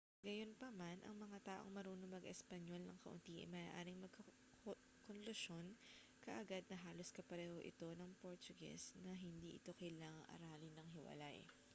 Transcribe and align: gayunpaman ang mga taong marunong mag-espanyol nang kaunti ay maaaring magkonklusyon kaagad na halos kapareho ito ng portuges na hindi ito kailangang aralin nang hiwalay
gayunpaman 0.25 0.97
ang 1.05 1.13
mga 1.23 1.37
taong 1.49 1.71
marunong 1.77 2.15
mag-espanyol 2.17 2.81
nang 2.83 2.97
kaunti 3.05 3.33
ay 3.37 3.45
maaaring 3.55 3.99
magkonklusyon 4.01 5.67
kaagad 6.25 6.63
na 6.67 6.81
halos 6.89 7.13
kapareho 7.17 7.57
ito 7.71 7.85
ng 7.95 8.11
portuges 8.21 8.83
na 9.05 9.11
hindi 9.23 9.49
ito 9.61 9.71
kailangang 9.81 10.25
aralin 10.35 10.73
nang 10.75 10.89
hiwalay 10.97 11.37